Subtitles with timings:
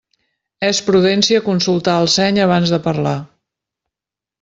[0.69, 3.17] És prudència consultar el seny abans de parlar.